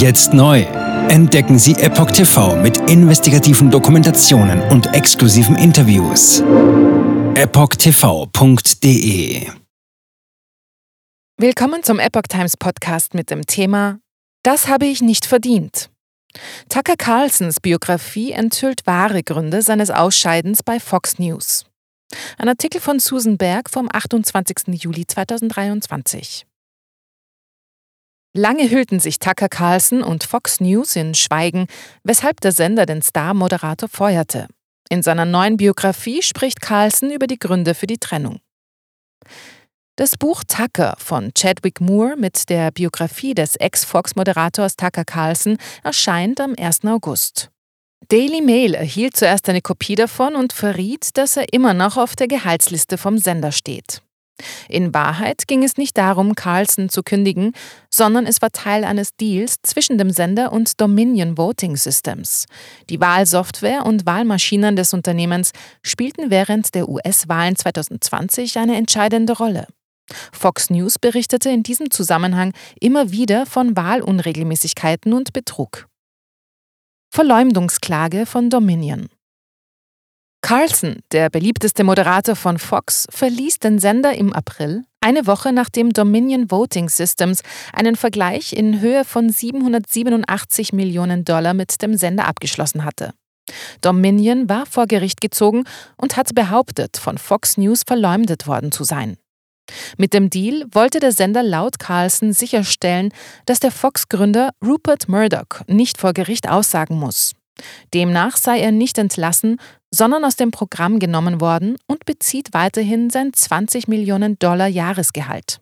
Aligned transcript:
Jetzt 0.00 0.32
neu. 0.32 0.62
Entdecken 1.10 1.58
Sie 1.58 1.74
Epoch 1.74 2.10
TV 2.10 2.56
mit 2.56 2.78
investigativen 2.88 3.70
Dokumentationen 3.70 4.62
und 4.70 4.94
exklusiven 4.94 5.56
Interviews. 5.56 6.40
EpochTV.de 7.34 8.56
Willkommen 11.36 11.82
zum 11.82 11.98
Epoch 11.98 12.22
Times 12.30 12.56
Podcast 12.56 13.12
mit 13.12 13.30
dem 13.30 13.44
Thema 13.44 13.98
Das 14.42 14.68
habe 14.68 14.86
ich 14.86 15.02
nicht 15.02 15.26
verdient. 15.26 15.90
Tucker 16.70 16.96
Carlsons 16.96 17.60
Biografie 17.60 18.32
enthüllt 18.32 18.86
wahre 18.86 19.22
Gründe 19.22 19.60
seines 19.60 19.90
Ausscheidens 19.90 20.62
bei 20.62 20.80
Fox 20.80 21.18
News. 21.18 21.66
Ein 22.38 22.48
Artikel 22.48 22.80
von 22.80 23.00
Susan 23.00 23.36
Berg 23.36 23.68
vom 23.68 23.90
28. 23.92 24.82
Juli 24.82 25.06
2023. 25.06 26.46
Lange 28.32 28.70
hüllten 28.70 29.00
sich 29.00 29.18
Tucker 29.18 29.48
Carlson 29.48 30.02
und 30.04 30.22
Fox 30.22 30.60
News 30.60 30.94
in 30.94 31.14
Schweigen, 31.14 31.66
weshalb 32.04 32.40
der 32.40 32.52
Sender 32.52 32.86
den 32.86 33.02
Star-Moderator 33.02 33.88
feuerte. 33.88 34.46
In 34.88 35.02
seiner 35.02 35.24
neuen 35.24 35.56
Biografie 35.56 36.22
spricht 36.22 36.60
Carlson 36.60 37.10
über 37.10 37.26
die 37.26 37.38
Gründe 37.38 37.74
für 37.74 37.88
die 37.88 37.98
Trennung. 37.98 38.38
Das 39.96 40.16
Buch 40.16 40.44
Tucker 40.44 40.94
von 40.98 41.32
Chadwick 41.34 41.80
Moore 41.80 42.16
mit 42.16 42.48
der 42.48 42.70
Biografie 42.70 43.34
des 43.34 43.56
Ex-Fox-Moderators 43.56 44.76
Tucker 44.76 45.04
Carlson 45.04 45.58
erscheint 45.82 46.40
am 46.40 46.54
1. 46.58 46.84
August. 46.84 47.50
Daily 48.08 48.40
Mail 48.40 48.74
erhielt 48.74 49.16
zuerst 49.16 49.48
eine 49.48 49.60
Kopie 49.60 49.96
davon 49.96 50.36
und 50.36 50.52
verriet, 50.52 51.16
dass 51.18 51.36
er 51.36 51.52
immer 51.52 51.74
noch 51.74 51.96
auf 51.96 52.16
der 52.16 52.28
Gehaltsliste 52.28 52.96
vom 52.96 53.18
Sender 53.18 53.52
steht. 53.52 54.02
In 54.68 54.94
Wahrheit 54.94 55.46
ging 55.46 55.62
es 55.62 55.76
nicht 55.76 55.96
darum, 55.96 56.34
Carlson 56.34 56.88
zu 56.88 57.02
kündigen, 57.02 57.52
sondern 57.90 58.26
es 58.26 58.42
war 58.42 58.50
Teil 58.50 58.84
eines 58.84 59.16
Deals 59.16 59.56
zwischen 59.62 59.98
dem 59.98 60.10
Sender 60.10 60.52
und 60.52 60.80
Dominion 60.80 61.36
Voting 61.36 61.76
Systems. 61.76 62.46
Die 62.88 63.00
Wahlsoftware 63.00 63.86
und 63.86 64.06
Wahlmaschinen 64.06 64.76
des 64.76 64.94
Unternehmens 64.94 65.52
spielten 65.82 66.30
während 66.30 66.74
der 66.74 66.88
US-Wahlen 66.88 67.56
2020 67.56 68.58
eine 68.58 68.76
entscheidende 68.76 69.34
Rolle. 69.34 69.66
Fox 70.32 70.70
News 70.70 70.98
berichtete 70.98 71.50
in 71.50 71.62
diesem 71.62 71.90
Zusammenhang 71.90 72.52
immer 72.80 73.12
wieder 73.12 73.46
von 73.46 73.76
Wahlunregelmäßigkeiten 73.76 75.12
und 75.12 75.32
Betrug. 75.32 75.86
Verleumdungsklage 77.12 78.26
von 78.26 78.50
Dominion 78.50 79.08
Carlson, 80.42 80.96
der 81.12 81.30
beliebteste 81.30 81.84
Moderator 81.84 82.34
von 82.34 82.58
Fox, 82.58 83.06
verließ 83.10 83.58
den 83.58 83.78
Sender 83.78 84.14
im 84.14 84.32
April, 84.32 84.82
eine 85.00 85.26
Woche 85.26 85.52
nachdem 85.52 85.92
Dominion 85.92 86.50
Voting 86.50 86.88
Systems 86.88 87.42
einen 87.72 87.94
Vergleich 87.94 88.52
in 88.52 88.80
Höhe 88.80 89.04
von 89.04 89.30
787 89.30 90.72
Millionen 90.72 91.24
Dollar 91.24 91.54
mit 91.54 91.80
dem 91.82 91.96
Sender 91.96 92.26
abgeschlossen 92.26 92.84
hatte. 92.84 93.12
Dominion 93.80 94.48
war 94.48 94.66
vor 94.66 94.86
Gericht 94.86 95.20
gezogen 95.20 95.64
und 95.96 96.16
hat 96.16 96.34
behauptet, 96.34 96.96
von 96.96 97.18
Fox 97.18 97.56
News 97.56 97.82
verleumdet 97.86 98.46
worden 98.46 98.72
zu 98.72 98.84
sein. 98.84 99.16
Mit 99.96 100.14
dem 100.14 100.30
Deal 100.30 100.64
wollte 100.72 101.00
der 101.00 101.12
Sender 101.12 101.42
laut 101.42 101.78
Carlson 101.78 102.32
sicherstellen, 102.32 103.12
dass 103.46 103.60
der 103.60 103.70
Fox-Gründer 103.70 104.50
Rupert 104.64 105.08
Murdoch 105.08 105.62
nicht 105.68 105.98
vor 105.98 106.12
Gericht 106.12 106.48
aussagen 106.48 106.98
muss. 106.98 107.34
Demnach 107.94 108.36
sei 108.36 108.60
er 108.60 108.72
nicht 108.72 108.98
entlassen, 108.98 109.60
sondern 109.90 110.24
aus 110.24 110.36
dem 110.36 110.50
Programm 110.50 110.98
genommen 110.98 111.40
worden 111.40 111.76
und 111.86 112.04
bezieht 112.04 112.52
weiterhin 112.52 113.10
sein 113.10 113.32
20 113.32 113.88
Millionen 113.88 114.38
Dollar 114.38 114.68
Jahresgehalt. 114.68 115.60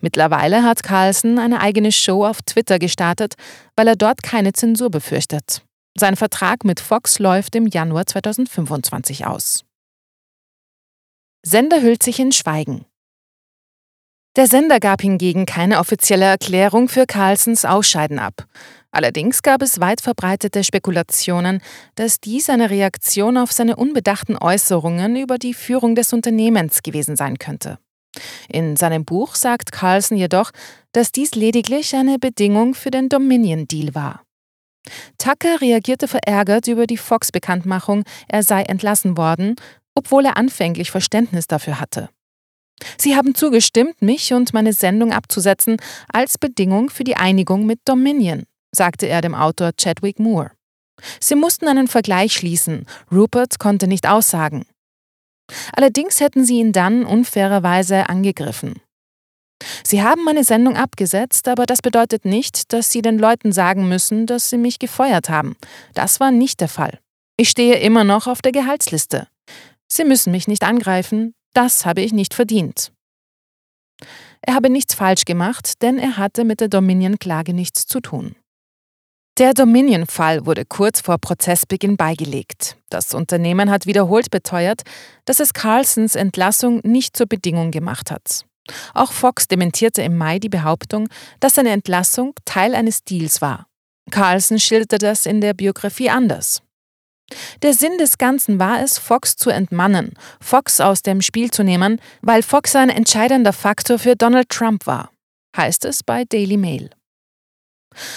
Mittlerweile 0.00 0.62
hat 0.62 0.82
Carlson 0.82 1.38
eine 1.38 1.60
eigene 1.60 1.92
Show 1.92 2.24
auf 2.24 2.42
Twitter 2.42 2.78
gestartet, 2.78 3.34
weil 3.76 3.88
er 3.88 3.96
dort 3.96 4.22
keine 4.22 4.52
Zensur 4.52 4.90
befürchtet. 4.90 5.62
Sein 5.98 6.16
Vertrag 6.16 6.64
mit 6.64 6.80
Fox 6.80 7.18
läuft 7.18 7.56
im 7.56 7.66
Januar 7.66 8.06
2025 8.06 9.26
aus. 9.26 9.64
Sender 11.44 11.82
hüllt 11.82 12.02
sich 12.02 12.20
in 12.20 12.32
Schweigen. 12.32 12.84
Der 14.36 14.46
Sender 14.46 14.78
gab 14.78 15.02
hingegen 15.02 15.46
keine 15.46 15.80
offizielle 15.80 16.26
Erklärung 16.26 16.88
für 16.88 17.06
Carlsons 17.06 17.64
Ausscheiden 17.64 18.20
ab. 18.20 18.46
Allerdings 18.90 19.42
gab 19.42 19.62
es 19.62 19.80
weit 19.80 20.00
verbreitete 20.00 20.64
Spekulationen, 20.64 21.60
dass 21.94 22.20
dies 22.20 22.48
eine 22.48 22.70
Reaktion 22.70 23.36
auf 23.36 23.52
seine 23.52 23.76
unbedachten 23.76 24.36
Äußerungen 24.36 25.16
über 25.16 25.38
die 25.38 25.54
Führung 25.54 25.94
des 25.94 26.12
Unternehmens 26.12 26.82
gewesen 26.82 27.16
sein 27.16 27.38
könnte. 27.38 27.78
In 28.48 28.76
seinem 28.76 29.04
Buch 29.04 29.34
sagt 29.34 29.72
Carlson 29.72 30.16
jedoch, 30.16 30.50
dass 30.92 31.12
dies 31.12 31.34
lediglich 31.34 31.94
eine 31.94 32.18
Bedingung 32.18 32.74
für 32.74 32.90
den 32.90 33.08
Dominion-Deal 33.08 33.94
war. 33.94 34.22
Tucker 35.18 35.60
reagierte 35.60 36.08
verärgert 36.08 36.66
über 36.66 36.86
die 36.86 36.96
Fox-Bekanntmachung, 36.96 38.04
er 38.26 38.42
sei 38.42 38.62
entlassen 38.62 39.18
worden, 39.18 39.56
obwohl 39.94 40.24
er 40.24 40.36
anfänglich 40.38 40.90
Verständnis 40.90 41.46
dafür 41.46 41.78
hatte. 41.78 42.08
Sie 42.96 43.16
haben 43.16 43.34
zugestimmt, 43.34 44.00
mich 44.00 44.32
und 44.32 44.54
meine 44.54 44.72
Sendung 44.72 45.12
abzusetzen 45.12 45.76
als 46.12 46.38
Bedingung 46.38 46.90
für 46.90 47.04
die 47.04 47.16
Einigung 47.16 47.66
mit 47.66 47.80
Dominion, 47.84 48.44
sagte 48.74 49.06
er 49.06 49.20
dem 49.20 49.34
Autor 49.34 49.72
Chadwick 49.76 50.18
Moore. 50.18 50.52
Sie 51.20 51.34
mussten 51.34 51.68
einen 51.68 51.88
Vergleich 51.88 52.32
schließen, 52.32 52.86
Rupert 53.12 53.58
konnte 53.58 53.86
nicht 53.86 54.08
aussagen. 54.08 54.66
Allerdings 55.72 56.20
hätten 56.20 56.44
sie 56.44 56.58
ihn 56.58 56.72
dann 56.72 57.04
unfairerweise 57.04 58.08
angegriffen. 58.08 58.80
Sie 59.82 60.02
haben 60.02 60.24
meine 60.24 60.44
Sendung 60.44 60.76
abgesetzt, 60.76 61.48
aber 61.48 61.66
das 61.66 61.82
bedeutet 61.82 62.24
nicht, 62.24 62.72
dass 62.72 62.90
Sie 62.90 63.02
den 63.02 63.18
Leuten 63.18 63.52
sagen 63.52 63.88
müssen, 63.88 64.26
dass 64.26 64.50
Sie 64.50 64.58
mich 64.58 64.78
gefeuert 64.78 65.28
haben. 65.28 65.56
Das 65.94 66.20
war 66.20 66.30
nicht 66.30 66.60
der 66.60 66.68
Fall. 66.68 67.00
Ich 67.36 67.48
stehe 67.48 67.76
immer 67.78 68.04
noch 68.04 68.26
auf 68.26 68.40
der 68.40 68.52
Gehaltsliste. 68.52 69.26
Sie 69.90 70.04
müssen 70.04 70.30
mich 70.30 70.46
nicht 70.46 70.62
angreifen, 70.62 71.34
das 71.54 71.86
habe 71.86 72.02
ich 72.02 72.12
nicht 72.12 72.34
verdient. 72.34 72.92
Er 74.42 74.54
habe 74.54 74.70
nichts 74.70 74.94
falsch 74.94 75.24
gemacht, 75.24 75.82
denn 75.82 75.98
er 75.98 76.16
hatte 76.16 76.44
mit 76.44 76.60
der 76.60 76.68
Dominion-Klage 76.68 77.52
nichts 77.52 77.86
zu 77.86 78.00
tun. 78.00 78.36
Der 79.38 79.54
Dominion-Fall 79.54 80.46
wurde 80.46 80.64
kurz 80.64 81.00
vor 81.00 81.18
Prozessbeginn 81.18 81.96
beigelegt. 81.96 82.76
Das 82.90 83.14
Unternehmen 83.14 83.70
hat 83.70 83.86
wiederholt 83.86 84.32
beteuert, 84.32 84.82
dass 85.26 85.38
es 85.38 85.54
Carlsons 85.54 86.16
Entlassung 86.16 86.80
nicht 86.82 87.16
zur 87.16 87.28
Bedingung 87.28 87.70
gemacht 87.70 88.10
hat. 88.10 88.44
Auch 88.94 89.12
Fox 89.12 89.46
dementierte 89.46 90.02
im 90.02 90.16
Mai 90.16 90.40
die 90.40 90.48
Behauptung, 90.48 91.08
dass 91.38 91.54
seine 91.54 91.70
Entlassung 91.70 92.34
Teil 92.44 92.74
eines 92.74 93.04
Deals 93.04 93.40
war. 93.40 93.68
Carlson 94.10 94.58
schilderte 94.58 94.98
das 94.98 95.24
in 95.24 95.40
der 95.40 95.54
Biografie 95.54 96.10
anders. 96.10 96.60
Der 97.62 97.74
Sinn 97.74 97.96
des 97.98 98.18
Ganzen 98.18 98.58
war 98.58 98.82
es, 98.82 98.98
Fox 98.98 99.36
zu 99.36 99.50
entmannen, 99.50 100.14
Fox 100.40 100.80
aus 100.80 101.02
dem 101.02 101.22
Spiel 101.22 101.52
zu 101.52 101.62
nehmen, 101.62 102.00
weil 102.22 102.42
Fox 102.42 102.74
ein 102.74 102.88
entscheidender 102.88 103.52
Faktor 103.52 104.00
für 104.00 104.16
Donald 104.16 104.48
Trump 104.48 104.86
war, 104.86 105.10
heißt 105.56 105.84
es 105.84 106.02
bei 106.02 106.24
Daily 106.24 106.56
Mail. 106.56 106.90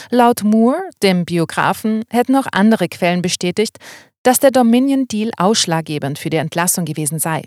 Laut 0.09 0.44
Moore, 0.44 0.81
dem 1.03 1.25
Biografen, 1.25 2.03
hätten 2.09 2.36
auch 2.36 2.47
andere 2.52 2.88
Quellen 2.88 3.22
bestätigt, 3.22 3.78
dass 4.24 4.40
der 4.40 4.52
Dominion-Deal 4.52 5.31
ausschlaggebend 5.38 6.19
für 6.19 6.30
die 6.30 6.38
Entlassung 6.38 6.86
gewesen 6.86 7.19
sei. 7.19 7.44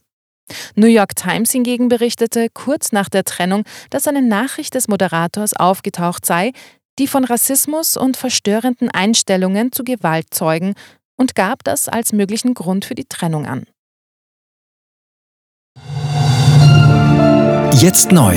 New 0.74 0.86
York 0.86 1.16
Times 1.16 1.52
hingegen 1.52 1.88
berichtete 1.88 2.48
kurz 2.52 2.92
nach 2.92 3.08
der 3.08 3.24
Trennung, 3.24 3.64
dass 3.90 4.06
eine 4.06 4.22
Nachricht 4.22 4.74
des 4.74 4.88
Moderators 4.88 5.54
aufgetaucht 5.54 6.26
sei, 6.26 6.52
die 6.98 7.06
von 7.08 7.24
Rassismus 7.24 7.96
und 7.96 8.16
verstörenden 8.16 8.90
Einstellungen 8.90 9.72
zu 9.72 9.84
Gewalt 9.84 10.26
zeugen 10.30 10.74
und 11.16 11.34
gab 11.34 11.64
das 11.64 11.88
als 11.88 12.12
möglichen 12.12 12.54
Grund 12.54 12.84
für 12.84 12.94
die 12.94 13.06
Trennung 13.06 13.46
an. 13.46 13.66
Jetzt 17.80 18.12
neu. 18.12 18.36